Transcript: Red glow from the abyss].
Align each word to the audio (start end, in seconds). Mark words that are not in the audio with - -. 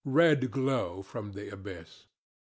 Red 0.03 0.49
glow 0.49 1.03
from 1.03 1.33
the 1.33 1.53
abyss]. 1.53 2.07